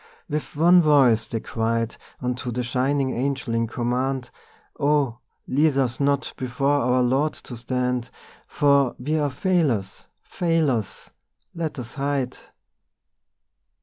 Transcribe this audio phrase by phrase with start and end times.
[0.27, 4.31] With one voice they cried Unto the shining Angel in command:
[4.79, 8.09] 'Oh, lead us not before our Lord to stand,
[8.47, 11.11] For we are failures, failures!
[11.53, 12.35] Let us hide.